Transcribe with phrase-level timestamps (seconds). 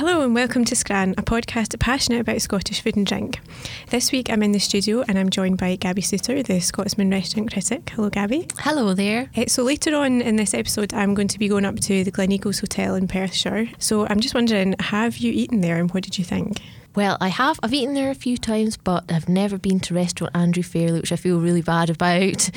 [0.00, 3.38] Hello and welcome to Scran, a podcast passionate about Scottish food and drink.
[3.90, 7.52] This week I'm in the studio and I'm joined by Gaby Soutar, the Scotsman restaurant
[7.52, 7.90] critic.
[7.90, 8.46] Hello, Gabby.
[8.60, 9.28] Hello there.
[9.36, 12.10] Uh, so later on in this episode, I'm going to be going up to the
[12.10, 13.68] Gleneagles Hotel in Perthshire.
[13.78, 16.62] So I'm just wondering, have you eaten there and what did you think?
[16.96, 17.60] Well, I have.
[17.62, 21.12] I've eaten there a few times, but I've never been to restaurant Andrew Fairlie, which
[21.12, 22.48] I feel really bad about.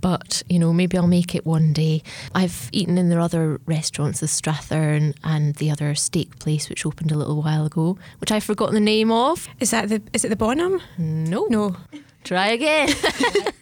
[0.00, 2.02] But, you know, maybe I'll make it one day.
[2.34, 7.10] I've eaten in their other restaurants, the Strathearn and the other steak place, which opened
[7.12, 9.48] a little while ago, which I've forgotten the name of.
[9.60, 10.80] Is that the is it the Bonham?
[10.98, 11.46] No.
[11.50, 11.76] No.
[12.24, 12.88] Try again.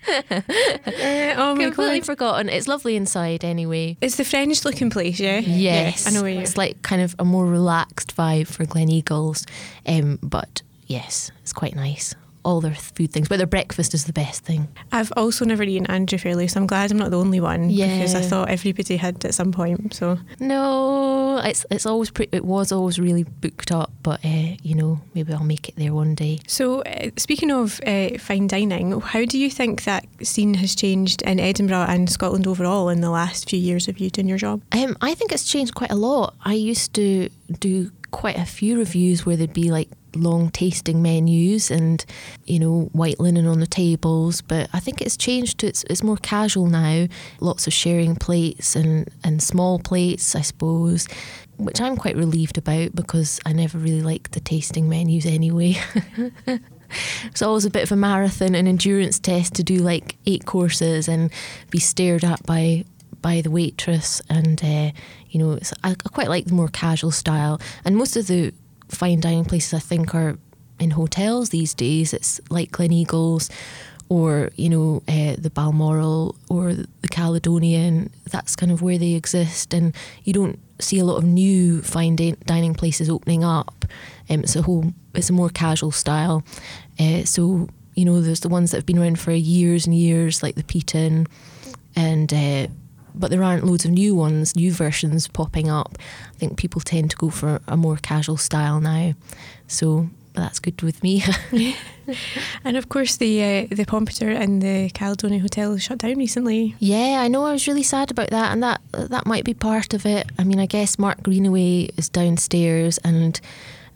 [0.08, 2.06] Uh, oh my Completely god.
[2.06, 2.48] forgotten.
[2.48, 3.96] It's lovely inside anyway.
[4.00, 5.38] It's the French looking place, yeah?
[5.40, 6.06] Yes.
[6.06, 9.44] I know where you It's like kind of a more relaxed vibe for Gleneagles.
[9.84, 12.14] Um, but yes, it's quite nice.
[12.46, 14.68] All their food things, but their breakfast is the best thing.
[14.92, 17.70] I've also never eaten Andrew Fairlie, so I'm glad I'm not the only one.
[17.70, 17.86] Yeah.
[17.98, 19.94] Because I thought everybody had at some point.
[19.94, 24.74] So No, it's it's always pre- it was always really booked up, but uh, you
[24.74, 26.38] know maybe I'll make it there one day.
[26.46, 31.22] So, uh, speaking of uh, fine dining, how do you think that scene has changed
[31.22, 34.62] in Edinburgh and Scotland overall in the last few years of you doing your job?
[34.72, 36.34] Um, I think it's changed quite a lot.
[36.44, 41.70] I used to do quite a few reviews where there'd be like long tasting menus
[41.70, 42.04] and
[42.44, 46.02] you know white linen on the tables but i think it's changed to it's, it's
[46.02, 47.06] more casual now
[47.40, 51.06] lots of sharing plates and and small plates i suppose
[51.58, 55.74] which i'm quite relieved about because i never really liked the tasting menus anyway
[57.24, 61.08] It's always a bit of a marathon and endurance test to do like eight courses
[61.08, 61.32] and
[61.70, 62.84] be stared at by
[63.22, 64.22] by the waitress.
[64.28, 64.90] And uh,
[65.28, 67.60] you know, I, I quite like the more casual style.
[67.84, 68.52] And most of the
[68.88, 70.38] fine dining places I think are
[70.78, 72.12] in hotels these days.
[72.12, 73.50] It's like Gleneagles
[74.08, 78.10] or you know uh, the Balmoral or the Caledonian.
[78.30, 82.16] That's kind of where they exist, and you don't see a lot of new fine
[82.16, 83.84] di- dining places opening up.
[84.28, 86.44] Um, it's a whole, it's a more casual style.
[86.98, 90.42] Uh, so you know, there's the ones that have been around for years and years,
[90.42, 91.26] like the Peat Inn,
[91.96, 92.66] and uh,
[93.16, 95.96] but there aren't loads of new ones, new versions popping up.
[96.34, 99.14] I think people tend to go for a more casual style now.
[99.66, 101.24] So that's good with me.
[102.64, 106.74] And of course, the uh, the Pompadour and the Caledonia Hotel shut down recently.
[106.78, 107.44] Yeah, I know.
[107.44, 110.28] I was really sad about that, and that that might be part of it.
[110.38, 113.40] I mean, I guess Mark Greenaway is downstairs, and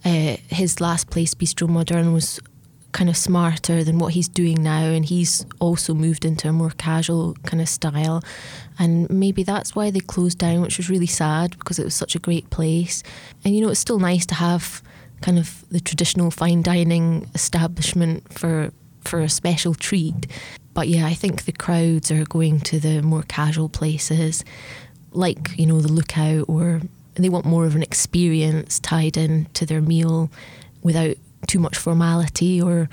[0.04, 2.40] uh, his last place, Bistro Moderne, was
[2.92, 6.70] kind of smarter than what he's doing now, and he's also moved into a more
[6.70, 8.22] casual kind of style,
[8.78, 12.14] and maybe that's why they closed down, which was really sad because it was such
[12.14, 13.02] a great place,
[13.44, 14.82] and you know, it's still nice to have
[15.20, 20.26] kind of the traditional fine dining establishment for for a special treat.
[20.74, 24.44] But yeah, I think the crowds are going to the more casual places,
[25.12, 26.80] like you know the Lookout, or
[27.14, 30.30] they want more of an experience tied in to their meal,
[30.82, 32.88] without too much formality or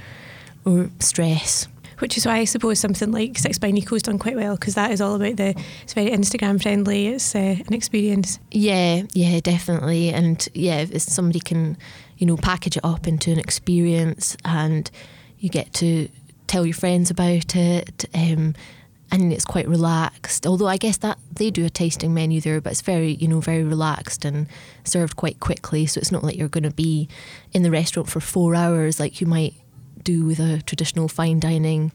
[0.65, 1.67] or stress.
[1.99, 4.91] Which is why I suppose something like Six by Nico's done quite well because that
[4.91, 5.55] is all about the.
[5.81, 7.07] It's very Instagram friendly.
[7.07, 8.39] It's uh, an experience.
[8.51, 10.09] Yeah, yeah, definitely.
[10.09, 11.75] And yeah, if somebody can,
[12.17, 14.91] you know, package it up into an experience and
[15.39, 16.07] you get to
[16.45, 18.05] tell your friends about it.
[18.13, 18.53] Um,
[19.11, 20.45] and it's quite relaxed.
[20.45, 23.39] Although I guess that they do a tasting menu there, but it's very, you know,
[23.39, 24.47] very relaxed and
[24.83, 25.85] served quite quickly.
[25.85, 27.07] So it's not like you're going to be
[27.53, 29.53] in the restaurant for four hours like you might
[30.03, 31.91] do with a traditional fine dining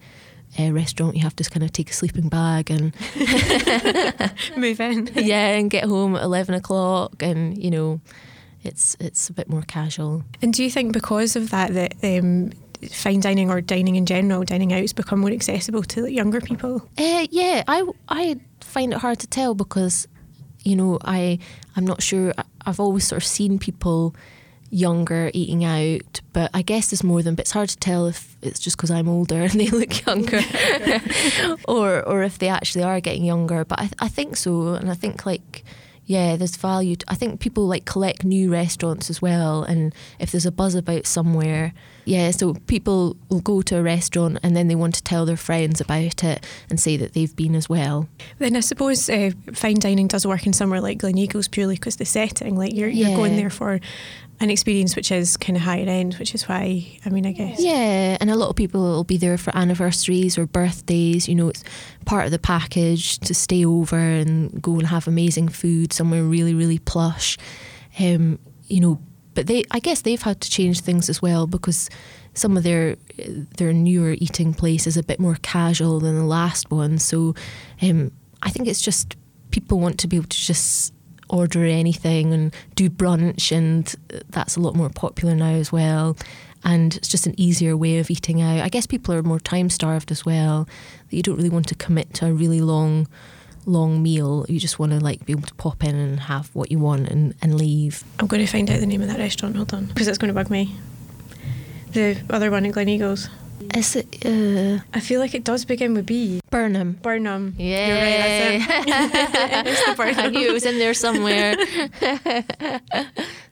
[0.59, 1.17] uh, restaurant.
[1.17, 2.95] You have to kind of take a sleeping bag and
[4.57, 5.11] Move in.
[5.15, 8.01] yeah, and get home at eleven o'clock, and you know,
[8.63, 10.25] it's it's a bit more casual.
[10.41, 12.53] And do you think because of that that um,
[12.91, 16.89] fine dining or dining in general, dining out, has become more accessible to younger people?
[16.99, 20.09] Uh, yeah, I I find it hard to tell because
[20.65, 21.39] you know I
[21.77, 22.33] I'm not sure.
[22.65, 24.15] I've always sort of seen people
[24.71, 27.35] younger eating out, but I guess there's more than.
[27.35, 30.41] But it's hard to tell if it's just because I'm older and they look younger,
[31.69, 33.65] or or if they actually are getting younger.
[33.65, 35.65] But I I think so, and I think like
[36.07, 36.97] yeah, there's value.
[36.97, 40.75] To, I think people like collect new restaurants as well, and if there's a buzz
[40.75, 41.73] about somewhere,
[42.05, 45.37] yeah, so people will go to a restaurant and then they want to tell their
[45.37, 48.09] friends about it and say that they've been as well.
[48.39, 52.05] Then I suppose uh, fine dining does work in somewhere like Gleneagles purely because the
[52.05, 53.09] setting, like you're, Yeah.
[53.09, 53.79] you're going there for
[54.43, 57.61] an experience which is kind of higher end, which is why, I mean, I guess.
[57.61, 61.29] Yeah, and a lot of people will be there for anniversaries or birthdays.
[61.29, 61.63] You know, it's
[62.05, 66.55] part of the package to stay over and go and have amazing food somewhere really,
[66.55, 67.39] really plush.
[67.99, 69.01] Um, you know,
[69.35, 71.89] but they, I guess they've had to change things as well because
[72.35, 72.97] some of their
[73.59, 76.99] their newer eating place is a bit more casual than the last one.
[76.99, 77.35] So,
[77.81, 78.11] um,
[78.43, 79.17] I think it's just
[79.51, 80.93] people want to be able to just
[81.33, 83.95] order anything and do brunch, and
[84.29, 86.17] that's a lot more popular now as well.
[86.65, 88.61] And it's just an easier way of eating out.
[88.61, 90.69] I guess people are more time starved as well.
[91.09, 93.09] That you don't really want to commit to a really long,
[93.67, 94.47] long meal.
[94.49, 97.09] You just want to like be able to pop in and have what you want
[97.09, 98.05] and, and leave.
[98.21, 100.29] I'm going to find out the name of that restaurant, hold on, because it's going
[100.29, 100.77] to bug me.
[101.91, 103.29] The other one in Gleneagles.
[103.75, 106.41] Is it uh, I feel like it does begin with B.
[106.51, 106.99] Birnam?
[107.03, 107.55] Birnam.
[107.59, 109.67] Yeah, You're right, that's it.
[109.73, 110.15] it's the Birnam.
[110.19, 110.33] I Birnam.
[110.33, 111.57] knew it was in there somewhere.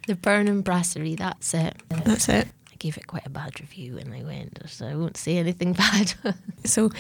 [0.07, 1.77] the Birnam Brasserie, that's it.
[2.05, 2.49] That's it.
[2.71, 5.73] I gave it quite a bad review when I went, so I won't say anything
[5.73, 6.15] bad.
[6.65, 6.91] So,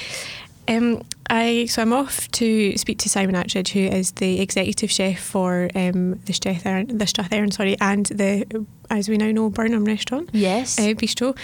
[0.69, 5.19] um, I so I'm off to speak to Simon Attridge, who is the executive chef
[5.21, 10.31] for um, the Strathearn, the Strathearn, sorry, and the as we now know Birnam restaurant,
[10.33, 10.79] yes.
[10.79, 11.37] uh, bistro,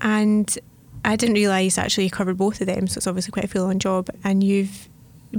[0.00, 0.58] and
[1.06, 3.66] I didn't realise actually you covered both of them, so it's obviously quite a full
[3.66, 4.88] on job, and you've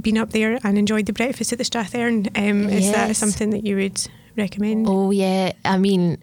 [0.00, 2.28] been up there and enjoyed the breakfast at the Strathearn.
[2.36, 4.00] Um, Is that something that you would
[4.36, 4.86] recommend?
[4.88, 6.18] Oh yeah, I mean,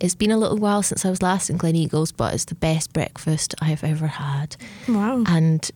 [0.00, 2.92] it's been a little while since I was last in Gleneagles, but it's the best
[2.92, 4.56] breakfast I've ever had,
[4.88, 5.24] Wow.
[5.26, 5.70] and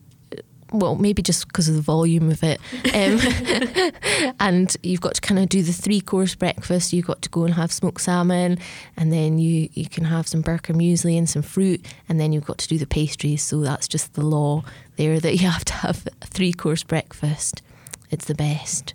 [0.72, 2.60] well, maybe just because of the volume of it.
[2.94, 6.92] Um, and you've got to kind of do the three course breakfast.
[6.92, 8.58] You've got to go and have smoked salmon,
[8.96, 12.46] and then you you can have some Bircher muesli and some fruit, and then you've
[12.46, 13.42] got to do the pastries.
[13.42, 14.64] So that's just the law
[14.96, 17.62] there that you have to have a three course breakfast.
[18.10, 18.94] It's the best.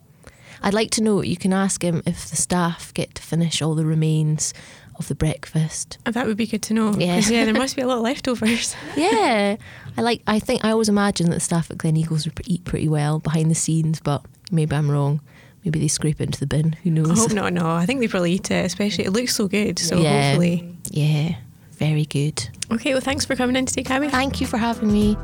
[0.61, 1.21] I'd like to know.
[1.21, 4.53] You can ask him if the staff get to finish all the remains
[4.97, 5.97] of the breakfast.
[6.05, 6.93] Oh, that would be good to know.
[6.97, 7.19] Yeah.
[7.27, 8.75] yeah, there must be a lot of leftovers.
[8.95, 9.57] Yeah,
[9.97, 10.21] I like.
[10.27, 13.49] I think I always imagine that the staff at Gleneagles would eat pretty well behind
[13.51, 15.21] the scenes, but maybe I'm wrong.
[15.63, 16.73] Maybe they scrape it into the bin.
[16.83, 17.09] Who knows?
[17.09, 17.53] Oh, I hope not.
[17.53, 18.65] No, I think they probably eat it.
[18.65, 19.79] Especially, it looks so good.
[19.79, 20.27] So Yeah.
[20.29, 20.77] hopefully.
[20.91, 21.35] Yeah,
[21.73, 22.47] very good.
[22.71, 22.91] Okay.
[22.93, 24.09] Well, thanks for coming in today, Cammy.
[24.11, 25.17] Thank you for having me.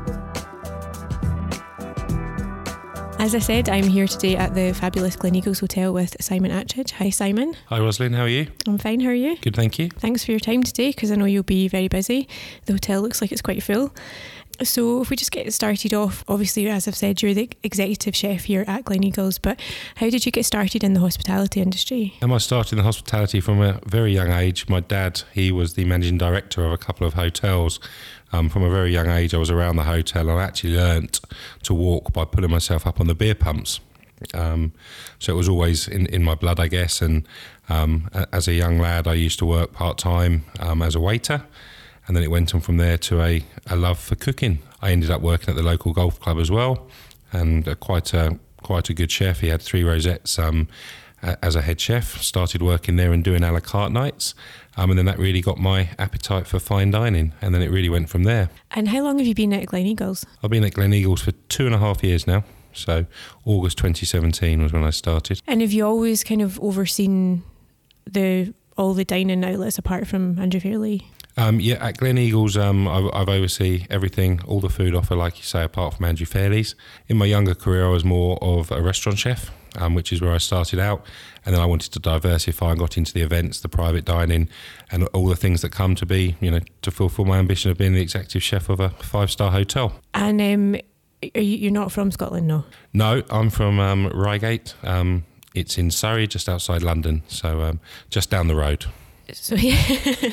[3.22, 6.90] As I said, I'm here today at the fabulous Gleneagles Hotel with Simon Attridge.
[6.94, 7.54] Hi, Simon.
[7.66, 8.14] Hi, Roslyn.
[8.14, 8.48] How are you?
[8.66, 8.98] I'm fine.
[8.98, 9.36] How are you?
[9.36, 9.90] Good, thank you.
[9.90, 12.26] Thanks for your time today because I know you'll be very busy.
[12.66, 13.94] The hotel looks like it's quite full.
[14.62, 18.44] So, if we just get started off, obviously, as I've said, you're the executive chef
[18.44, 19.58] here at Gleneagles, but
[19.96, 22.14] how did you get started in the hospitality industry?
[22.20, 24.68] And I started in the hospitality from a very young age.
[24.68, 27.80] My dad, he was the managing director of a couple of hotels.
[28.32, 31.20] Um, from a very young age, I was around the hotel and I actually learnt
[31.64, 33.80] to walk by putting myself up on the beer pumps.
[34.34, 34.72] Um,
[35.18, 37.02] so it was always in, in my blood, I guess.
[37.02, 37.26] And
[37.68, 41.44] um, as a young lad, I used to work part time um, as a waiter.
[42.12, 44.58] And then it went on from there to a, a love for cooking.
[44.82, 46.86] I ended up working at the local golf club as well,
[47.32, 49.40] and uh, quite a quite a good chef.
[49.40, 50.68] He had three rosettes um,
[51.22, 52.20] as a head chef.
[52.20, 54.34] Started working there and doing a la carte nights,
[54.76, 57.32] um, and then that really got my appetite for fine dining.
[57.40, 58.50] And then it really went from there.
[58.72, 60.26] And how long have you been at Gleneagles?
[60.42, 62.44] I've been at Gleneagles for two and a half years now.
[62.74, 63.06] So
[63.46, 65.40] August 2017 was when I started.
[65.46, 67.42] And have you always kind of overseen
[68.04, 71.06] the all the dining outlets apart from Andrew Fairlie?
[71.36, 75.44] Um, yeah, at Gleneagles, um, I've, I've oversee everything, all the food offer, like you
[75.44, 76.74] say, apart from Andrew Fairlie's.
[77.08, 80.32] In my younger career, I was more of a restaurant chef, um, which is where
[80.32, 81.06] I started out,
[81.46, 84.48] and then I wanted to diversify and got into the events, the private dining,
[84.90, 87.78] and all the things that come to be, you know, to fulfil my ambition of
[87.78, 89.94] being the executive chef of a five-star hotel.
[90.12, 90.80] And um,
[91.34, 92.64] are you, you're not from Scotland, no?
[92.92, 94.74] No, I'm from um, Reigate.
[94.82, 95.24] Um,
[95.54, 98.84] it's in Surrey, just outside London, so um, just down the road.
[99.32, 100.32] So yeah,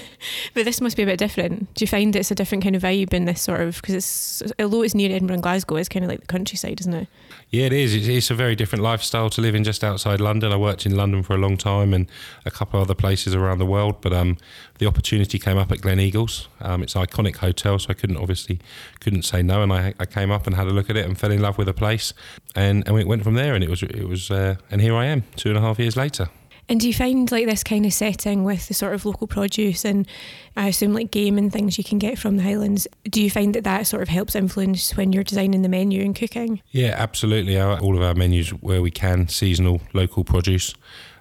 [0.54, 1.74] but this must be a bit different.
[1.74, 4.54] Do you find it's a different kind of vibe in this sort of because it's
[4.60, 7.08] although it's near Edinburgh and Glasgow, it's kind of like the countryside, isn't it?
[7.52, 7.96] Yeah, it is.
[7.96, 10.52] It's, it's a very different lifestyle to live in just outside London.
[10.52, 12.08] I worked in London for a long time and
[12.46, 14.38] a couple of other places around the world, but um,
[14.78, 16.48] the opportunity came up at Gleneagles.
[16.62, 18.60] Um, it's an iconic hotel, so I couldn't obviously
[19.00, 19.64] couldn't say no.
[19.64, 21.58] And I, I came up and had a look at it and fell in love
[21.58, 22.14] with the place,
[22.56, 23.56] and and it went from there.
[23.56, 25.96] And it was it was uh, and here I am, two and a half years
[25.96, 26.30] later.
[26.70, 29.84] And do you find like this kind of setting with the sort of local produce
[29.84, 30.08] and
[30.56, 33.56] I assume like game and things you can get from the Highlands, do you find
[33.56, 36.62] that that sort of helps influence when you're designing the menu and cooking?
[36.70, 37.60] Yeah, absolutely.
[37.60, 40.76] Our, all of our menus, where we can, seasonal, local produce.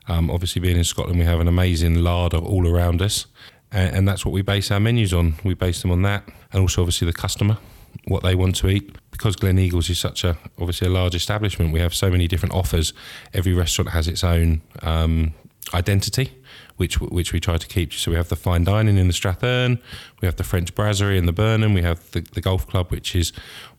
[0.06, 3.26] Um, obviously, being in Scotland, we have an amazing larder all around us,
[3.72, 5.34] and, and that's what we base our menus on.
[5.44, 7.58] We base them on that, and also obviously the customer,
[8.06, 8.96] what they want to eat.
[9.10, 12.92] Because Gleneagles is such a obviously a large establishment, we have so many different offers.
[13.34, 15.34] Every restaurant has its own um,
[15.74, 16.32] identity,
[16.76, 17.92] which which we try to keep.
[17.92, 19.80] So we have the fine dining in the Strathearn,
[20.20, 23.16] we have the French Brasserie in the Birnam, we have the, the golf club, which
[23.16, 23.32] is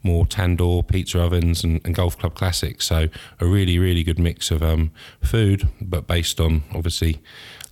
[0.03, 2.87] more tandoor, pizza ovens, and, and golf club classics.
[2.87, 3.07] So
[3.39, 4.91] a really really good mix of um,
[5.23, 7.21] food, but based on obviously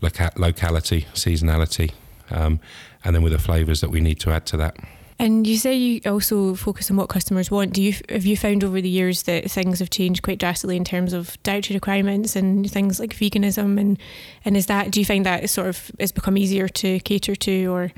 [0.02, 1.92] loca- locality, seasonality,
[2.32, 2.60] um,
[3.04, 4.78] and then with the flavours that we need to add to that.
[5.20, 7.74] And you say you also focus on what customers want.
[7.74, 10.84] Do you have you found over the years that things have changed quite drastically in
[10.84, 13.98] terms of dietary requirements and things like veganism and
[14.46, 17.36] and is that do you find that it's sort of has become easier to cater
[17.36, 17.92] to or?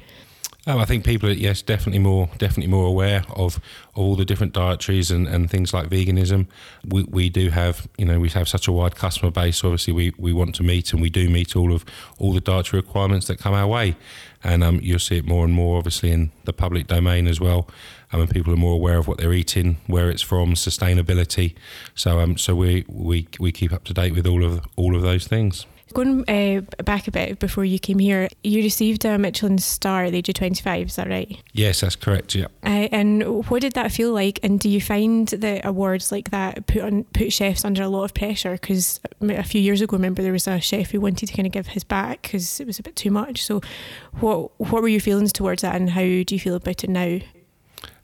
[0.70, 3.60] Oh, I think people are yes, definitely more definitely more aware of, of
[3.96, 6.46] all the different dietaries and, and things like veganism.
[6.88, 9.64] We, we do have you know we have such a wide customer base.
[9.64, 11.84] Obviously, we, we want to meet and we do meet all of
[12.20, 13.98] all the dietary requirements that come our way,
[14.44, 17.68] and um, you'll see it more and more obviously in the public domain as well.
[18.14, 21.56] Um, and people are more aware of what they're eating, where it's from, sustainability.
[21.96, 25.02] So um, so we, we we keep up to date with all of all of
[25.02, 25.66] those things.
[25.94, 30.12] Going uh, back a bit before you came here, you received a Michelin star at
[30.12, 31.42] the age of 25, is that right?
[31.54, 32.46] Yes, that's correct, yeah.
[32.64, 34.40] Uh, and what did that feel like?
[34.44, 38.04] And do you find that awards like that put on put chefs under a lot
[38.04, 38.54] of pressure?
[38.54, 41.52] Because a few years ago, remember there was a chef who wanted to kind of
[41.52, 43.44] give his back because it was a bit too much.
[43.44, 43.62] So,
[44.20, 47.20] what what were your feelings towards that, and how do you feel about it now?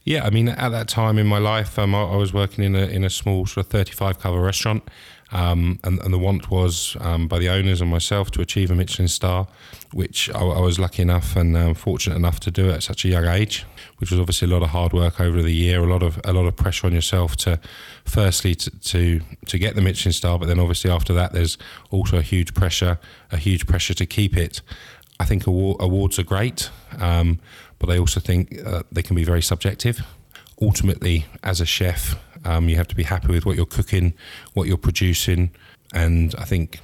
[0.06, 2.76] Yeah, I mean, at that time in my life, um, I, I, was working in
[2.76, 4.88] a in a small sort of thirty-five cover restaurant,
[5.36, 8.76] um, and, and, the want was um, by the owners and myself to achieve a
[8.76, 9.48] Michelin star,
[9.92, 13.10] which I, I was lucky enough and um, fortunate enough to do at such a
[13.10, 13.66] young age,
[13.98, 16.32] which was obviously a lot of hard work over the year, a lot of a
[16.32, 17.60] lot of pressure on yourself to,
[18.06, 21.58] firstly to to, to get the Michelin star, but then obviously after that there's
[21.92, 22.98] also a huge pressure,
[23.30, 24.62] a huge pressure to keep it.
[25.20, 27.40] I think award, awards are great, um,
[27.78, 30.02] but I also think uh, they can be very subjective.
[30.62, 32.16] Ultimately, as a chef,
[32.46, 34.14] um, you have to be happy with what you're cooking,
[34.54, 35.52] what you're producing,
[35.94, 36.80] and I think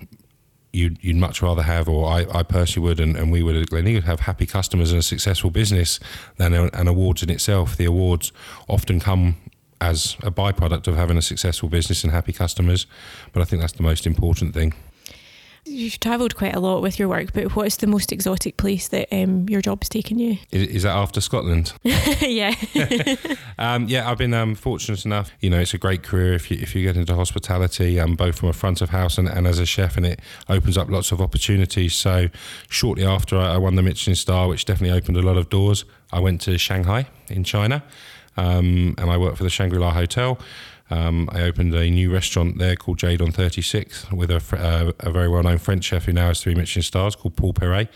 [0.74, 3.68] you'd, you'd much rather have, or I, I personally would, and, and we would at
[3.68, 6.00] Gleneagles have happy customers and a successful business
[6.38, 7.76] than an awards in itself.
[7.76, 8.32] The awards
[8.68, 9.36] often come
[9.80, 12.86] as a byproduct of having a successful business and happy customers,
[13.34, 14.74] but I think that's the most important thing.
[15.64, 19.08] You've travelled quite a lot with your work, but what's the most exotic place that
[19.12, 20.38] um, your job's taken you?
[20.50, 21.74] Is, is that after Scotland?
[21.84, 22.56] yeah.
[23.60, 25.32] um, yeah, I've been um, fortunate enough.
[25.40, 28.40] You know, it's a great career if you if you get into hospitality, um, both
[28.40, 31.12] from a front of house and, and as a chef, and it opens up lots
[31.12, 31.94] of opportunities.
[31.94, 32.30] So,
[32.68, 36.20] shortly after I won the Michelin star, which definitely opened a lot of doors, I
[36.20, 37.84] went to Shanghai in China,
[38.36, 40.40] um, and I worked for the Shangri La Hotel.
[40.92, 45.12] Um, I opened a new restaurant there called Jade on 36 with a, uh, a
[45.12, 47.88] very well known French chef who now has three Michelin stars called Paul Pairet.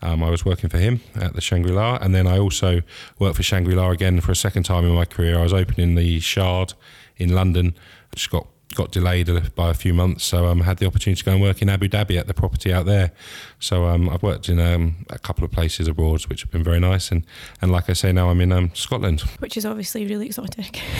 [0.00, 2.82] Um, I was working for him at the Shangri La, and then I also
[3.18, 5.38] worked for Shangri La again for a second time in my career.
[5.38, 6.74] I was opening the Shard
[7.16, 7.74] in London,
[8.12, 11.24] which got got delayed by a few months, so um, I had the opportunity to
[11.24, 13.10] go and work in Abu Dhabi at the property out there.
[13.58, 16.78] So um, I've worked in um, a couple of places abroad, which have been very
[16.78, 17.10] nice.
[17.10, 17.24] And,
[17.60, 20.80] and like I say, now I'm in um, Scotland, which is obviously really exotic.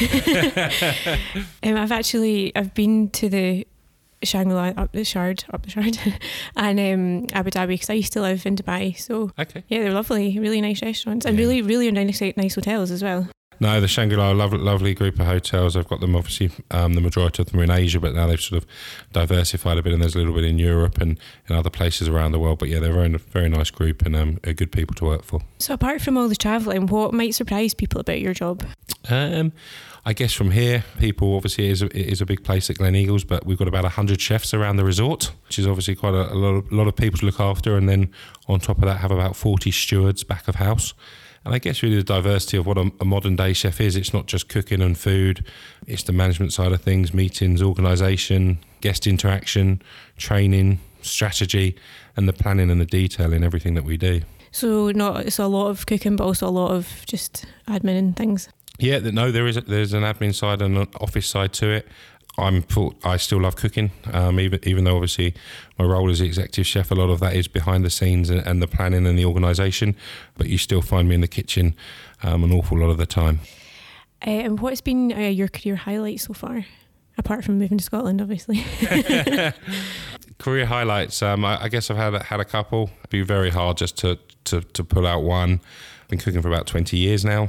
[1.63, 3.67] Um, I've actually I've been to the
[4.23, 5.99] Shangri-La up the Shard, up the Shard,
[6.57, 8.99] and um, Abu Dhabi because I used to live in Dubai.
[8.99, 9.65] So okay.
[9.69, 11.45] yeah, they're lovely, really nice restaurants, and yeah.
[11.45, 13.29] really, really nice, nice hotels as well.
[13.59, 15.77] No, the Shangri-La, lovely, lovely group of hotels.
[15.77, 18.41] I've got them obviously, um, the majority of them are in Asia, but now they've
[18.41, 18.69] sort of
[19.13, 22.33] diversified a bit, and there's a little bit in Europe and in other places around
[22.33, 22.59] the world.
[22.59, 25.25] But yeah, they're a very, very nice group and um, are good people to work
[25.25, 25.41] for.
[25.59, 28.65] So, apart from all the travelling, what might surprise people about your job?
[29.09, 29.53] Um,
[30.05, 32.77] I guess from here, people obviously it is a, it is a big place at
[32.77, 36.33] Gleneagles, but we've got about hundred chefs around the resort, which is obviously quite a,
[36.33, 38.11] a, lot of, a lot of people to look after, and then
[38.49, 40.95] on top of that, have about forty stewards back of house.
[41.47, 43.95] And I guess really the diversity of what a, a, modern day chef is.
[43.95, 45.47] It's not just cooking and food,
[45.87, 49.81] it's the management side of things, meetings, organisation, guest interaction,
[50.17, 51.77] training, strategy,
[52.17, 54.23] and the planning and the detail in everything that we do.
[54.51, 58.17] So not it's a lot of cooking, but also a lot of just admin and
[58.17, 58.49] things.
[58.81, 61.87] Yeah, no, there is a, there's an admin side and an office side to it.
[62.39, 62.65] I'm
[63.03, 65.35] I still love cooking, um, even even though obviously
[65.79, 68.61] my role as executive chef, a lot of that is behind the scenes and, and
[68.61, 69.97] the planning and the organisation.
[70.37, 71.75] But you still find me in the kitchen
[72.23, 73.41] um, an awful lot of the time.
[74.27, 76.65] Uh, and what's been uh, your career highlight so far,
[77.17, 78.65] apart from moving to Scotland, obviously?
[80.39, 81.23] career highlights.
[81.23, 82.91] Um, I, I, guess I've had had a couple.
[83.01, 85.61] It'd be very hard just to, to, to pull out one.
[86.03, 87.49] I've been cooking for about 20 years now.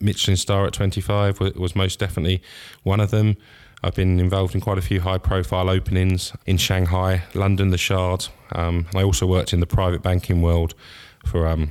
[0.00, 2.42] Michelin star at 25 was, was most definitely
[2.82, 3.36] one of them.
[3.84, 8.28] I've been involved in quite a few high profile openings in Shanghai, London, the Shard.
[8.52, 10.74] Um, I also worked in the private banking world
[11.26, 11.70] for um,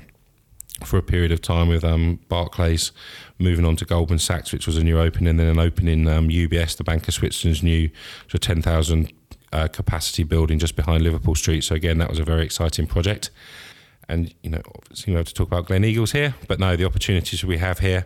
[0.86, 2.92] for a period of time with um, Barclays,
[3.40, 6.30] moving on to Goldman Sachs, which was a new opening, and then an opening um,
[6.30, 7.90] UBS, the Bank of Switzerland's new
[8.28, 9.12] to 10,000
[9.52, 11.64] uh, capacity building just behind Liverpool Street.
[11.64, 13.32] So again, that was a very exciting project.
[14.08, 17.44] And you know, obviously we have to talk about Gleneagles here, but no, the opportunities
[17.44, 18.06] we have here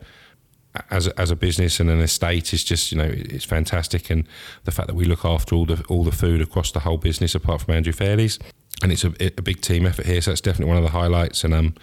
[0.92, 4.28] as a, as a business and an estate is just you know it's fantastic, and
[4.66, 7.36] the fact that we look after all the all the food across the whole business,
[7.36, 8.40] apart from Andrew Fairlie's,
[8.84, 10.22] and it's a, a, big team effort here.
[10.22, 11.44] So that's definitely one of the highlights.
[11.44, 11.74] And um,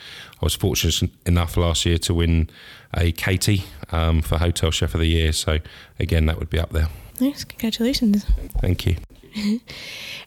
[0.40, 2.50] I was fortunate enough last year to win
[2.92, 5.32] a Catey um, for Hotel Chef of the Year.
[5.32, 5.58] So
[5.98, 6.88] again, that would be up there.
[7.20, 8.24] Nice, congratulations.
[8.60, 8.96] Thank you.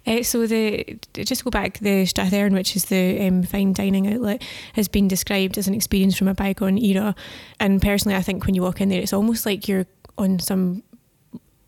[0.08, 4.44] uh, so the just go back, the Strathearn, which is the um, fine dining outlet,
[4.74, 7.16] has been described as an experience from a bygone era.
[7.60, 9.86] And personally, I think when you walk in there, it's almost like you're
[10.18, 10.84] on some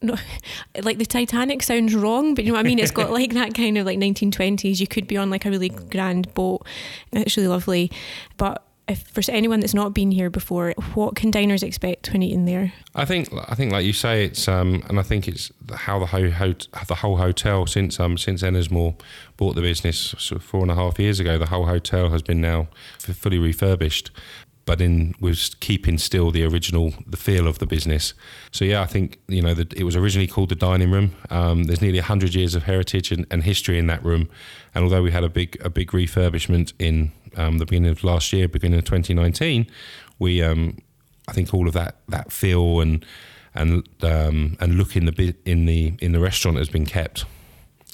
[0.01, 0.15] no,
[0.81, 2.79] like the Titanic sounds wrong, but you know what I mean?
[2.79, 4.79] It's got like that kind of like 1920s.
[4.79, 6.65] You could be on like a really grand boat.
[7.11, 7.91] It's really lovely.
[8.37, 12.45] But if for anyone that's not been here before, what can diners expect when eating
[12.45, 12.73] there?
[12.95, 16.07] I think I think like you say, it's um, and I think it's how the
[16.07, 16.29] whole
[16.87, 18.99] the whole hotel since um since Ennismore
[19.37, 22.21] bought the business sort of four and a half years ago, the whole hotel has
[22.21, 22.67] been now
[22.97, 24.11] fully refurbished
[24.69, 28.13] but in was keeping still the original the feel of the business.
[28.51, 31.15] So yeah, I think you know the, it was originally called the dining room.
[31.31, 34.29] Um, there's nearly hundred years of heritage and, and, history in that room,
[34.75, 38.31] and although we had a big a big refurbishment in um, the beginning of last
[38.31, 39.65] year, beginning of 2019,
[40.19, 40.77] we um,
[41.27, 43.03] I think all of that that feel and
[43.55, 47.25] and um, and look in the in the in the restaurant has been kept.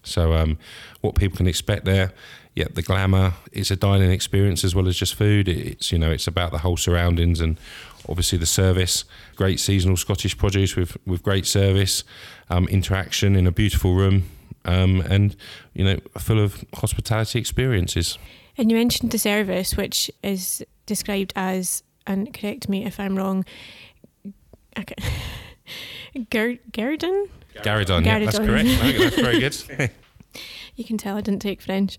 [0.03, 0.57] So um,
[0.99, 2.11] what people can expect there
[2.55, 3.33] yeah, the glamour.
[3.51, 5.49] It's a dining experience as well as just food.
[5.49, 7.59] It's you know it's about the whole surroundings and
[8.07, 9.03] obviously the service.
[9.35, 12.05] Great seasonal Scottish produce with with great service,
[12.49, 14.29] um, interaction in a beautiful room,
[14.63, 15.35] um, and
[15.73, 18.17] you know full of hospitality experiences.
[18.57, 23.43] And you mentioned the service, which is described as, and correct me if I'm wrong,
[24.73, 24.95] Ger-
[26.71, 27.27] Gueridon?
[27.57, 28.69] Gueridon, yeah, that's correct.
[28.97, 29.91] that's very good.
[30.75, 31.97] You can tell I didn't take French.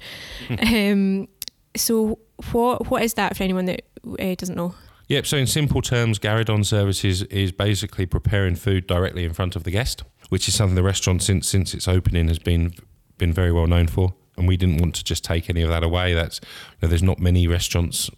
[0.50, 1.28] um,
[1.76, 2.18] so
[2.52, 3.82] what what is that for anyone that
[4.18, 4.74] uh, doesn't know?
[5.08, 5.26] Yep.
[5.26, 9.70] So in simple terms, Gueridon services is basically preparing food directly in front of the
[9.70, 12.74] guest, which is something the restaurant since since its opening has been
[13.18, 14.14] been very well known for.
[14.36, 16.12] And we didn't want to just take any of that away.
[16.12, 18.10] That's you know, there's not many restaurants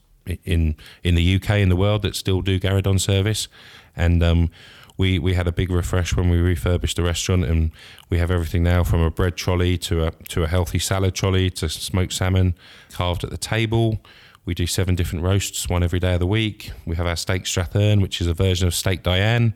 [0.44, 3.48] in in the UK in the world that still do Gueridon service,
[3.94, 4.50] and um,
[4.98, 7.70] we we had a big refresh when we refurbished the restaurant, and
[8.10, 11.48] we have everything now from a bread trolley to a to a healthy salad trolley
[11.50, 12.54] to smoked salmon
[12.92, 14.00] carved at the table.
[14.44, 16.72] We do seven different roasts, one every day of the week.
[16.86, 19.54] We have our steak strathearn, which is a version of steak Diane.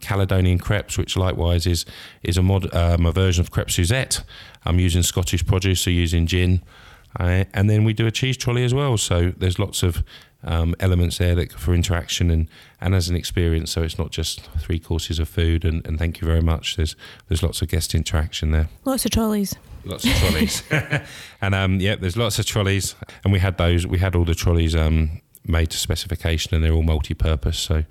[0.00, 1.84] Caledonian crepes, which likewise is
[2.22, 4.22] is a mod um, a version of crepe Suzette.
[4.64, 6.62] I'm using Scottish produce, so using gin,
[7.18, 8.96] uh, and then we do a cheese trolley as well.
[8.96, 10.04] So there's lots of
[10.44, 12.48] um, elements there that, for interaction and,
[12.80, 13.70] and as an experience.
[13.72, 16.76] So it's not just three courses of food and, and thank you very much.
[16.76, 16.96] There's
[17.28, 18.68] there's lots of guest interaction there.
[18.84, 19.54] Lots of trolleys.
[19.84, 20.62] Lots of trolleys,
[21.42, 23.86] and um, yeah, there's lots of trolleys, and we had those.
[23.86, 27.58] We had all the trolleys um, made to specification, and they're all multi-purpose.
[27.58, 27.84] So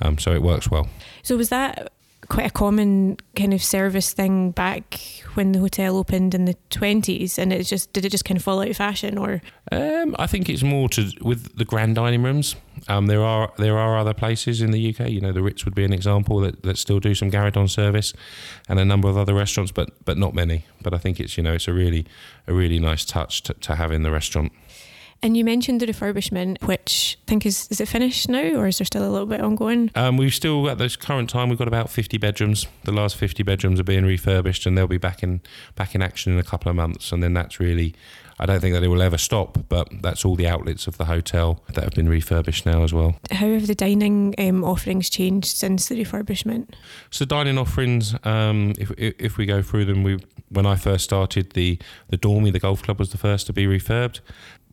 [0.00, 0.88] um, so it works well.
[1.22, 1.92] So was that
[2.30, 5.00] quite a common kind of service thing back
[5.34, 8.44] when the hotel opened in the 20s and it just did it just kind of
[8.44, 9.42] fall out of fashion or?
[9.72, 12.54] Um, I think it's more to with the grand dining rooms.
[12.88, 15.74] Um, there are there are other places in the UK you know the Ritz would
[15.74, 18.14] be an example that, that still do some Gueridon service
[18.68, 20.64] and a number of other restaurants but but not many.
[20.82, 22.06] But I think it's you know it's a really
[22.46, 24.52] a really nice touch to, to have in the restaurant
[25.22, 28.78] and you mentioned the refurbishment, which I think is is it finished now, or is
[28.78, 29.90] there still a little bit ongoing?
[29.94, 32.66] Um, we've still at this current time we've got about fifty bedrooms.
[32.84, 35.40] The last fifty bedrooms are being refurbished, and they'll be back in
[35.76, 37.12] back in action in a couple of months.
[37.12, 37.94] And then that's really,
[38.38, 39.58] I don't think that it will ever stop.
[39.68, 43.16] But that's all the outlets of the hotel that have been refurbished now as well.
[43.30, 46.72] How have the dining um, offerings changed since the refurbishment?
[47.10, 51.52] So dining offerings, um, if if we go through them, we when I first started
[51.52, 51.78] the
[52.08, 54.20] the Dormy, the golf club was the first to be refurbed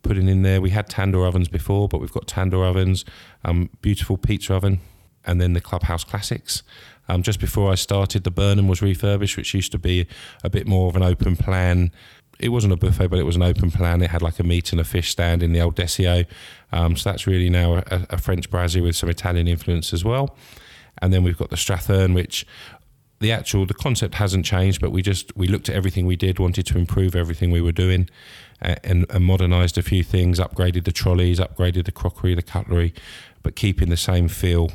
[0.08, 0.62] putting in there.
[0.62, 3.04] We had tandoor ovens before, but we've got tandoor ovens,
[3.44, 4.80] um, beautiful pizza oven,
[5.26, 6.64] and then the Clubhouse Classics.
[7.10, 10.08] Um, just before I started, the Birnam was refurbished, which used to be
[10.44, 11.92] a bit more of an open plan.
[12.40, 14.02] It wasn't a buffet, but it was an open plan.
[14.02, 16.26] It had like a meat and a fish stand in the old Desio.
[16.72, 20.36] Um, so that's really now a, a French brasserie with some Italian influence as well.
[21.02, 22.46] And then we've got the Strathearn, which
[23.20, 26.40] the actual the concept hasn't changed, but we just we looked at everything we did,
[26.40, 28.10] wanted to improve everything we were doing,
[28.62, 32.94] and, and modernised a few things, upgraded the trolleys, upgraded the crockery, the cutlery,
[33.44, 34.72] but keeping the same feel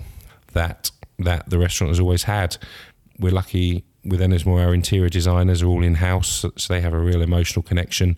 [0.53, 2.57] that that the restaurant has always had.
[3.19, 6.99] We're lucky with Ennismore, our interior designers are all in house, so they have a
[6.99, 8.17] real emotional connection.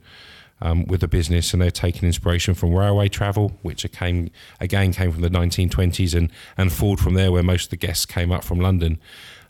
[0.62, 5.11] Um, with the business, and they're taking inspiration from railway travel, which came again came
[5.11, 8.44] from the 1920s, and and forward from there, where most of the guests came up
[8.44, 8.98] from London.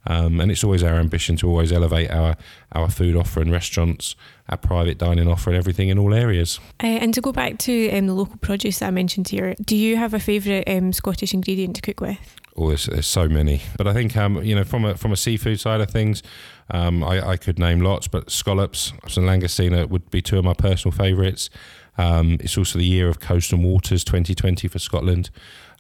[0.07, 2.37] Um, and it's always our ambition to always elevate our,
[2.73, 4.17] our food offer in restaurants,
[4.49, 6.61] our private dining offer, and everything in all areas.
[6.83, 9.77] Uh, and to go back to um, the local produce that I mentioned here, do
[9.77, 12.37] you have a favourite um, Scottish ingredient to cook with?
[12.57, 15.17] Oh, there's, there's so many, but I think um, you know from a from a
[15.17, 16.23] seafood side of things,
[16.71, 20.55] um, I, I could name lots, but scallops and langostina would be two of my
[20.55, 21.51] personal favourites.
[21.97, 25.31] Um, it's also the year of Coast and Waters 2020 for Scotland.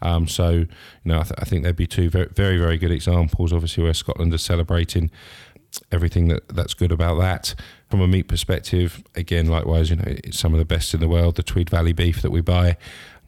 [0.02, 0.68] Um, so, you
[1.04, 3.52] know, I, th- I, think there'd be two very, very, very good examples.
[3.52, 5.10] Obviously, where Scotland is celebrating
[5.90, 7.54] everything that that's good about that.
[7.88, 11.08] From a meat perspective, again, likewise, you know, it's some of the best in the
[11.08, 11.36] world.
[11.36, 12.76] The Tweed Valley beef that we buy.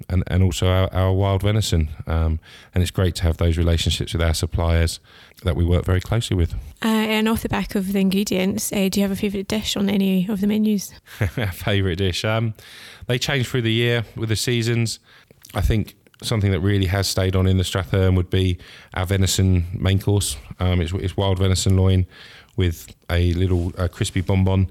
[0.08, 1.88] And, and also our, our wild venison.
[2.06, 2.38] Um,
[2.74, 5.00] and it's great to have those relationships with our suppliers
[5.42, 6.54] that we work very closely with.
[6.84, 9.76] Uh, and off the back of the ingredients, uh, do you have a favourite dish
[9.76, 10.92] on any of the menus?
[11.52, 12.24] favourite dish?
[12.24, 12.54] Um,
[13.06, 15.00] they change through the year with the seasons.
[15.54, 18.58] I think something that really has stayed on in the Strathearn would be
[18.94, 20.36] our venison main course.
[20.60, 22.06] Um, it's, it's, wild venison loin
[22.56, 24.70] with a little uh, crispy bonbon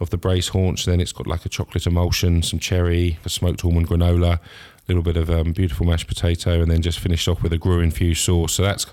[0.00, 0.84] of the brace haunch.
[0.84, 4.40] Then it's got like a chocolate emulsion, some cherry, a smoked almond granola, a
[4.88, 7.82] little bit of um, beautiful mashed potato, and then just finished off with a Gruyere
[7.82, 8.54] infused sauce.
[8.54, 8.86] So that's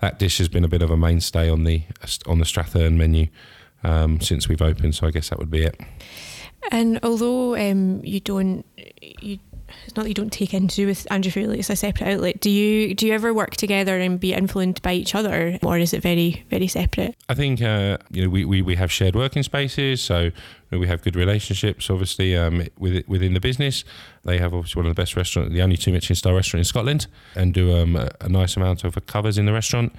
[0.00, 1.82] that dish has been a bit of a mainstay on the
[2.26, 3.28] on the Strathearn menu
[3.84, 4.94] um, since we've opened.
[4.94, 5.78] So I guess that would be it.
[6.70, 8.64] And although um, you don't
[9.20, 9.38] you
[9.84, 12.08] it's not that you don't take in to do with Andrew Fairlie, it's a separate
[12.08, 12.40] outlet.
[12.40, 15.92] Do you do you ever work together and be influenced by each other, or is
[15.92, 17.16] it very very separate?
[17.28, 20.30] I think uh, you know we, we, we have shared working spaces, so
[20.70, 21.90] we have good relationships.
[21.90, 23.84] Obviously, um, with, within the business,
[24.24, 26.64] they have obviously one of the best restaurants, the only two Michelin star restaurant in
[26.64, 29.94] Scotland, and do um, a, a nice amount of covers in the restaurant.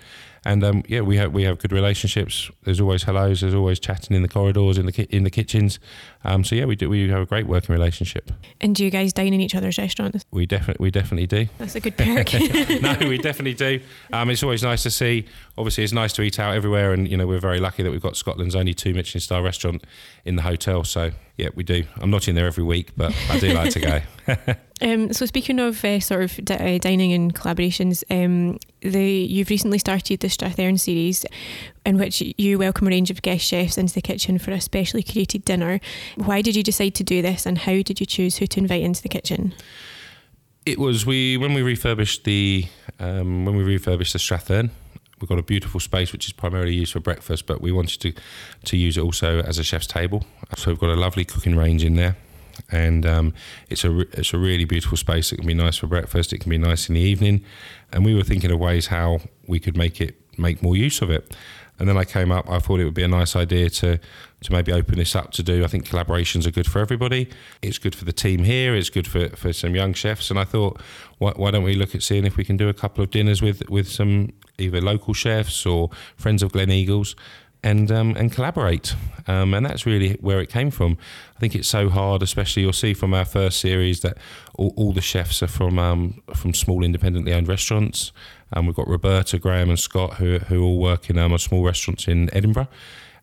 [0.46, 2.52] And um, yeah, we have we have good relationships.
[2.64, 3.42] There's always hellos.
[3.42, 5.80] There's always chatting in the corridors, in the ki- in the kitchens.
[6.24, 8.32] Um, so yeah, we do we have a great working relationship.
[8.60, 10.26] And do you guys dine in each other's restaurants?
[10.32, 11.48] We definitely we definitely do.
[11.58, 12.34] That's a good perk.
[12.82, 13.80] no, we definitely do.
[14.12, 15.26] Um, it's always nice to see.
[15.56, 18.02] Obviously, it's nice to eat out everywhere, and you know we're very lucky that we've
[18.02, 19.84] got Scotland's only two Michelin star restaurant
[20.26, 20.84] in the hotel.
[20.84, 21.84] So yeah, we do.
[22.02, 24.02] I'm not in there every week, but I do like to go.
[24.82, 29.52] um, so speaking of uh, sort of di- uh, dining and collaborations, um, the you've
[29.52, 31.24] recently started the Strathearn series,
[31.86, 35.04] in which you welcome a range of guest chefs into the kitchen for a specially
[35.04, 35.80] created dinner.
[36.16, 38.82] Why did you decide to do this, and how did you choose who to invite
[38.82, 39.54] into the kitchen?
[40.66, 42.66] It was we when we refurbished the
[43.00, 44.72] um, when we refurbished the Strathearn
[45.24, 48.12] we've got a beautiful space which is primarily used for breakfast, but we wanted to
[48.66, 50.26] to use it also as a chef's table.
[50.58, 52.18] So we've got a lovely cooking range in there,
[52.70, 53.34] and um,
[53.70, 55.32] it's a it's a really beautiful space.
[55.32, 56.34] It can be nice for breakfast.
[56.34, 57.46] It can be nice in the evening,
[57.94, 61.10] and we were thinking of ways how we could make it make more use of
[61.10, 61.34] it.
[61.80, 62.50] And then I came up.
[62.50, 64.00] I thought it would be a nice idea to
[64.42, 65.64] to maybe open this up to do.
[65.64, 67.30] I think collaborations are good for everybody.
[67.62, 68.76] It's good for the team here.
[68.76, 70.30] It's good for, for some young chefs.
[70.30, 70.82] And I thought,
[71.18, 73.42] why, why don't we look at seeing if we can do a couple of dinners
[73.42, 77.16] with with some either local chefs or friends of Gleneagles
[77.64, 78.96] and um, and collaborate.
[79.26, 80.98] Um, and that's really where it came from.
[81.36, 84.18] I think it's so hard, especially you'll see from our first series that
[84.56, 88.12] all, all the chefs are from um, from small independently owned restaurants.
[88.52, 91.64] And um, we've got Roberta, Graham, and Scott who who all work in um, small
[91.64, 92.68] restaurants in Edinburgh.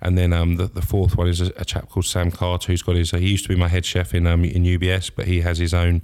[0.02, 2.82] And then um, the, the fourth one is a, a, chap called Sam Carter, who's
[2.82, 3.12] got his.
[3.12, 5.58] Uh, he used to be my head chef in um, in UBS, but he has
[5.58, 6.00] his own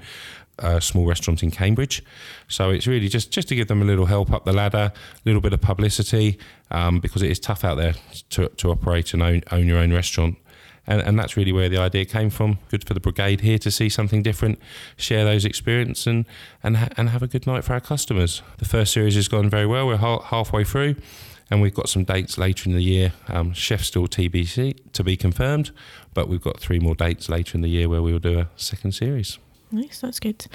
[0.59, 2.03] a small restaurant in Cambridge.
[2.49, 5.21] So it's really just just to give them a little help up the ladder, a
[5.25, 6.39] little bit of publicity,
[6.71, 7.95] um, because it is tough out there
[8.31, 10.37] to, to operate and own, own your own restaurant.
[10.89, 12.59] And, and that's really where the idea came from.
[12.71, 14.61] Good for the brigade here to see something different,
[14.97, 16.27] share those experiences, and
[16.63, 18.43] and ha- and have a good night for our customers.
[18.59, 19.87] The first series has gone very well.
[19.89, 20.95] We're ha- halfway through,
[21.51, 23.13] and we've got some dates later in the year.
[23.29, 25.73] Um, chef still TBC to be confirmed,
[26.15, 28.49] but we've got three more dates later in the year where we will do a
[28.55, 29.39] second series.
[29.71, 30.47] Nice, that's good.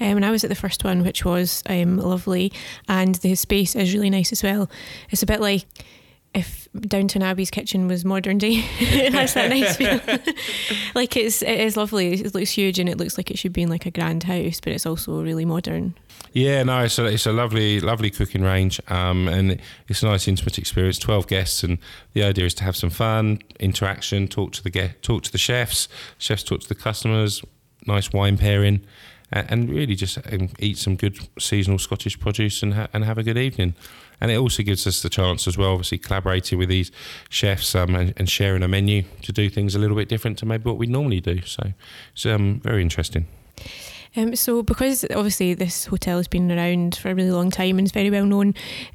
[0.00, 2.52] Um, and I was at the first one, which was um, lovely,
[2.88, 4.70] and the space is really nice as well.
[5.10, 5.66] It's a bit like
[6.34, 8.52] if Downton Abbey's kitchen was modern day.
[8.80, 10.00] it has that nice feel.
[10.94, 12.14] like it's it is lovely.
[12.14, 14.60] It looks huge and it looks like it should be in like a grand house,
[14.60, 15.94] but it's also really modern.
[16.32, 20.26] Yeah, no, it's a, it's a lovely, lovely cooking range, um, and it's a nice
[20.26, 20.98] intimate experience.
[20.98, 21.78] Twelve guests, and
[22.14, 25.38] the idea is to have some fun, interaction, talk to the get, talk to the
[25.38, 27.42] chefs, chefs talk to the customers,
[27.86, 28.80] nice wine pairing,
[29.32, 33.22] and, really just um, eat some good seasonal Scottish produce and ha- and have a
[33.22, 33.74] good evening.
[34.20, 36.92] And it also gives us the chance as well, obviously collaborating with these
[37.28, 40.46] chefs um, and, and sharing a menu to do things a little bit different to
[40.46, 41.40] maybe what we normally do.
[41.42, 41.72] So
[42.12, 43.26] it's um, very interesting.
[44.14, 47.86] Um, so, because obviously this hotel has been around for a really long time and
[47.86, 48.54] is very well known,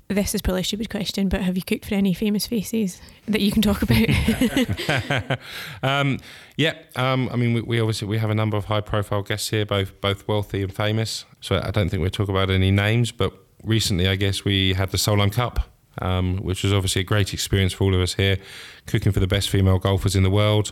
[0.09, 3.41] this is probably a stupid question, but have you cooked for any famous faces that
[3.41, 5.39] you can talk about?
[5.83, 6.19] um,
[6.55, 9.65] yeah, um, I mean, we, we, obviously we have a number of high-profile guests here,
[9.65, 11.25] both both wealthy and famous.
[11.41, 14.91] So I don't think we'll talk about any names, but recently, I guess we had
[14.91, 15.59] the Solheim Cup.
[15.99, 18.37] Um, which was obviously a great experience for all of us here,
[18.85, 20.71] cooking for the best female golfers in the world.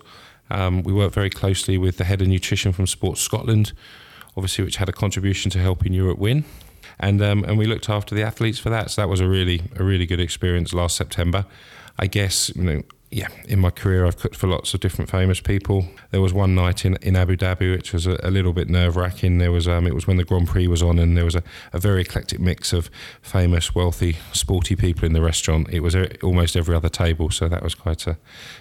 [0.52, 3.74] Um, we worked very closely with the head of nutrition from Sports Scotland,
[4.36, 6.44] obviously, which had a contribution to helping Europe win.
[7.00, 8.92] And um, and we looked after the athletes for that.
[8.92, 11.46] So that was a really a really good experience last September.
[11.98, 12.84] I guess you know
[13.16, 15.86] yeah, in my career, I've cooked for lots of different famous people.
[16.12, 18.98] There was one night in, in Abu Dhabi, which was a, a little bit nerve
[18.98, 19.38] wracking.
[19.38, 21.44] There was um, it was when the Grand Prix was on, and there was a,
[21.72, 22.90] a very eclectic mix of
[23.22, 25.70] famous, wealthy, sporty people in the restaurant.
[25.72, 28.18] It was a, almost every other table, so that was quite a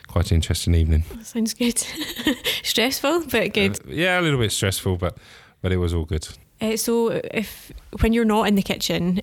[0.06, 1.02] quite an interesting evening.
[1.22, 1.78] Sounds good.
[2.62, 3.80] Stressful, but good.
[3.80, 5.16] Uh, yeah, a little bit stressful, but
[5.64, 6.28] but it was all good.
[6.60, 7.72] Uh, so, if
[8.02, 9.22] when you're not in the kitchen,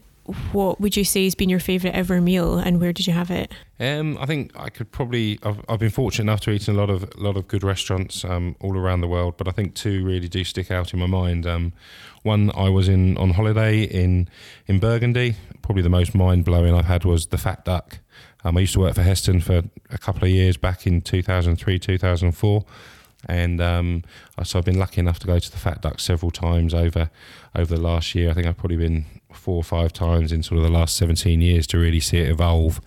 [0.51, 3.29] what would you say has been your favourite ever meal, and where did you have
[3.29, 3.51] it?
[3.79, 5.37] Um, I think I could probably.
[5.43, 7.63] I've, I've been fortunate enough to eat in a lot of a lot of good
[7.63, 10.99] restaurants um, all around the world, but I think two really do stick out in
[10.99, 11.45] my mind.
[11.45, 11.73] Um,
[12.23, 14.27] one I was in on holiday in
[14.65, 15.35] in Burgundy.
[15.61, 17.99] Probably the most mind blowing I've had was the Fat Duck.
[18.43, 21.77] Um, I used to work for Heston for a couple of years back in 2003,
[21.77, 22.65] 2004
[23.27, 24.03] and um,
[24.43, 27.09] so I've been lucky enough to go to the Fat Duck several times over
[27.55, 28.29] over the last year.
[28.29, 31.41] I think I've probably been four or five times in sort of the last 17
[31.41, 32.81] years to really see it evolve.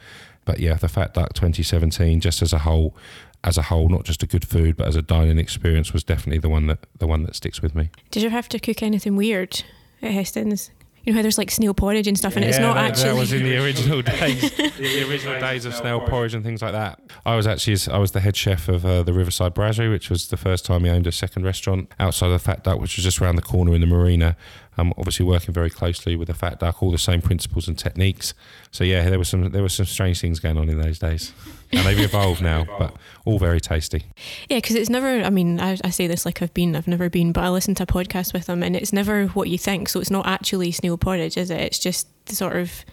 [0.44, 2.94] But yeah, the Fat Duck 2017, just as a whole,
[3.42, 6.38] as a whole, not just a good food, but as a dining experience, was definitely
[6.38, 7.90] the one that the one that sticks with me.
[8.10, 9.62] Did you have to cook anything weird
[10.02, 10.70] at Heston's?
[11.04, 13.10] You know how there's like snail porridge and stuff, and it's not that, actually.
[13.10, 16.72] That was in the original days, the original days of snail porridge and things like
[16.72, 17.00] that.
[17.26, 20.28] I was actually I was the head chef of uh, the Riverside Brasserie, which was
[20.28, 23.04] the first time he owned a second restaurant outside of the Fat Duck, which was
[23.04, 24.36] just around the corner in the marina.
[24.76, 28.34] Um, obviously working very closely with the Fat Duck, all the same principles and techniques.
[28.70, 31.32] So yeah, there was some there were some strange things going on in those days,
[31.72, 34.04] and they've evolved now, but all very tasty.
[34.48, 35.22] Yeah, because it's never.
[35.22, 37.74] I mean, I, I say this like I've been, I've never been, but I listen
[37.76, 39.88] to a podcast with them, and it's never what you think.
[39.88, 41.60] So it's not actually snail porridge, is it?
[41.60, 42.84] It's just sort of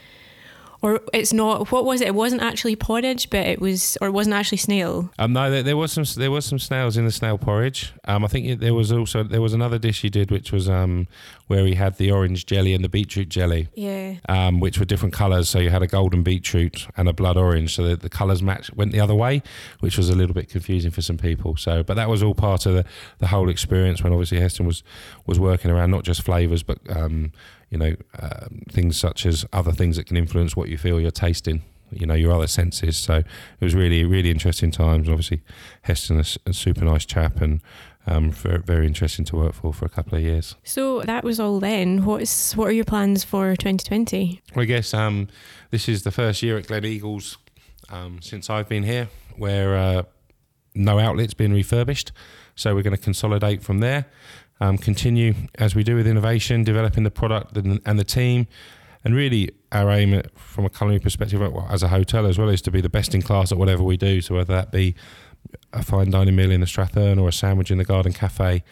[0.82, 1.72] or it's not.
[1.72, 2.08] What was it?
[2.08, 5.12] It wasn't actually porridge, but it was, or it wasn't actually snail.
[5.20, 6.04] Um, no, there, there was some.
[6.16, 7.94] There was some snails in the snail porridge.
[8.06, 11.08] Um, I think there was also there was another dish he did, which was um,
[11.48, 13.68] where he had the orange jelly and the beetroot jelly.
[13.76, 14.16] Yeah.
[14.28, 15.50] Um, which were different colours.
[15.50, 17.76] So you had a golden beetroot and a blood orange.
[17.76, 19.44] So the, the colours match went the other way,
[19.82, 21.58] which was a little bit confusing for some people.
[21.58, 22.86] So, but that was all part of the,
[23.20, 24.82] the whole experience when obviously Heston was
[25.28, 27.32] was working around not just flavours, but um,
[27.72, 31.10] you know, uh, things such as other things that can influence what you feel you're
[31.10, 32.98] tasting, you know, your other senses.
[32.98, 33.26] So it
[33.62, 35.10] was really, really interesting times.
[35.10, 35.42] Obviously,
[35.84, 37.62] Heston is a super nice chap and
[38.06, 40.56] um, very, very interesting to work for for a couple of years.
[40.64, 42.04] So that was all then.
[42.04, 44.42] What's what are your plans for 2020?
[44.54, 45.30] Well, I guess um,
[45.70, 47.38] this is the first year at Gleneagles
[47.90, 49.08] um, since I've been here
[49.38, 50.04] where uh,
[50.76, 52.12] no outlet's been refurbished.
[52.56, 54.06] So we're going to consolidate from there
[54.62, 58.48] um, continue as we do with innovation, developing the product and, and the team.
[59.04, 62.72] And really, our aim from a culinary perspective, as a hotel as well, is to
[62.72, 64.22] be the best in class at whatever we do.
[64.22, 64.96] So whether that be
[65.74, 68.64] a fine dining meal in the Strathearn or a sandwich in the Garden Cafe,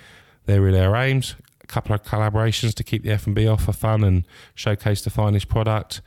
[0.46, 1.36] they're really our aims.
[1.64, 5.10] A couple of collaborations to keep the F and B offer fun and showcase the
[5.10, 6.02] finest product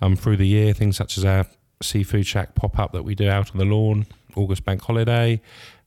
[0.00, 0.72] um, through the year.
[0.72, 1.46] Things such as our
[1.82, 5.40] seafood shack pop up that we do out on the lawn, August Bank Holiday,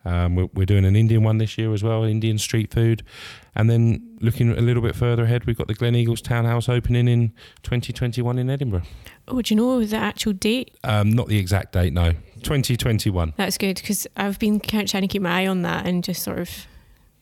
[0.07, 3.03] um, we're, we're, doing an Indian one this year as well, Indian street food.
[3.55, 7.33] And then looking a little bit further ahead, we've got the Gleneagles Townhouse opening in
[7.63, 8.83] 2021 in Edinburgh.
[9.27, 10.77] Oh, do you know the actual date?
[10.83, 12.13] Um, not the exact date, no.
[12.43, 13.33] 2021.
[13.35, 16.39] That's good because I've been trying to keep my eye on that and just sort
[16.39, 16.49] of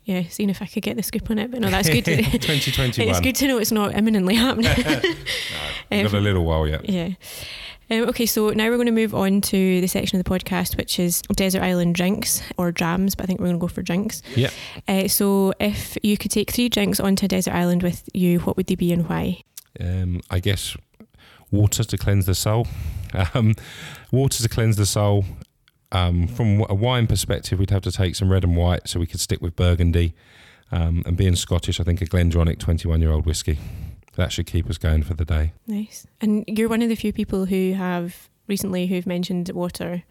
[0.06, 1.52] yeah, seeing if I could get the scoop on it.
[1.52, 2.06] But no, that's good.
[2.06, 3.10] 2021.
[3.10, 4.72] it's good to know it's not imminently happening.
[5.92, 6.88] no, got a little while yet.
[6.88, 7.10] Yeah.
[7.90, 10.76] Um, okay, so now we're going to move on to the section of the podcast,
[10.76, 13.84] which is desert island drinks or drams, but I think we're going to go for
[13.84, 14.24] drinks.
[14.36, 14.50] Yeah.
[14.88, 18.58] Uh, so, if you could take three drinks onto a desert island with you, what
[18.58, 19.44] would they be and why?
[19.80, 20.76] Um, I guess
[21.52, 22.68] water to cleanse the soul.
[23.34, 23.54] Um,
[24.12, 25.26] water to cleanse the soul.
[25.96, 29.08] Um, from a wine perspective, we'd have to take some red and white, so we
[29.08, 30.14] could stick with Burgundy.
[30.72, 33.60] Um, and being Scottish, I think a GlenDronach 21 year old whiskey
[34.16, 35.54] that should keep us going for the day.
[35.68, 36.08] Nice.
[36.20, 40.04] And you're one of the few people who have recently who've mentioned water.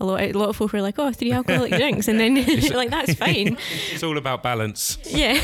[0.00, 2.34] A lot, a lot of folk are like, "Oh, three alcoholic drinks," and then
[2.74, 3.56] like that's fine.
[3.92, 4.98] It's all about balance.
[5.06, 5.40] Yeah.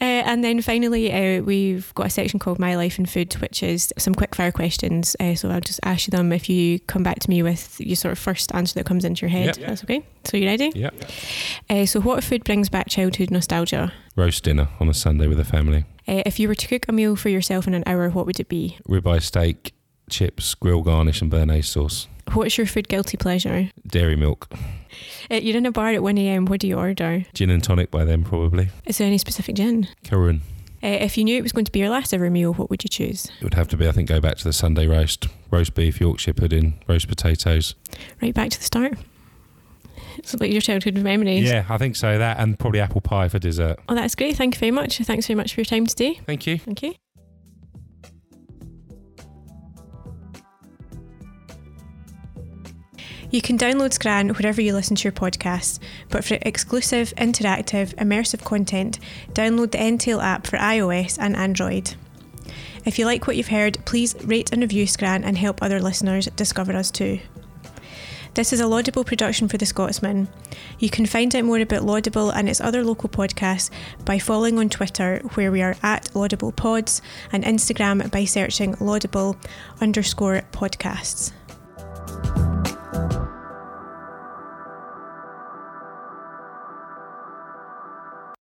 [0.00, 3.62] Uh, and then finally, uh, we've got a section called My Life and Food, which
[3.64, 5.16] is some quick fire questions.
[5.18, 7.96] Uh, so I'll just ask you them if you come back to me with your
[7.96, 9.56] sort of first answer that comes into your head.
[9.56, 9.66] Yep.
[9.66, 10.04] That's okay.
[10.24, 10.70] So you ready?
[10.74, 10.90] Yeah.
[11.68, 13.92] Uh, so what food brings back childhood nostalgia?
[14.14, 15.84] Roast dinner on a Sunday with the family.
[16.06, 18.38] Uh, if you were to cook a meal for yourself in an hour, what would
[18.38, 18.78] it be?
[18.88, 19.74] Ribeye steak,
[20.08, 22.06] chips, grill garnish, and béarnaise sauce.
[22.34, 23.70] What's your food guilty pleasure?
[23.86, 24.48] Dairy milk.
[25.30, 27.24] You're in a bar at 1am, what do you order?
[27.34, 28.68] Gin and tonic by then, probably.
[28.86, 29.88] Is there any specific gin?
[30.04, 30.40] Caorunn.
[30.82, 32.84] Uh, if you knew it was going to be your last ever meal, what would
[32.84, 33.26] you choose?
[33.40, 35.26] It would have to be, I think, go back to the Sunday roast.
[35.50, 37.74] Roast beef, Yorkshire pudding, roast potatoes.
[38.22, 38.94] Right back to the start.
[40.18, 41.48] It's like your childhood memories.
[41.48, 42.18] Yeah, I think so.
[42.18, 43.78] That and probably apple pie for dessert.
[43.88, 44.36] Oh, that's great.
[44.36, 44.98] Thank you very much.
[44.98, 46.20] Thanks very much for your time today.
[46.26, 46.58] Thank you.
[46.58, 46.94] Thank you.
[53.30, 58.42] You can download Scran wherever you listen to your podcasts, but for exclusive, interactive, immersive
[58.42, 58.98] content,
[59.32, 61.94] download the Entale app for iOS and Android.
[62.86, 66.26] If you like what you've heard, please rate and review Scran and help other listeners
[66.36, 67.20] discover us too.
[68.32, 70.28] This is a Laudable production for The Scotsman.
[70.78, 73.68] You can find out more about Laudable and its other local podcasts
[74.06, 79.36] by following on Twitter, where we are at Laudable Pods, and Instagram by searching Laudable
[79.82, 81.32] underscore podcasts.